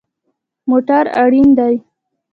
[0.69, 1.75] موټر اړین دی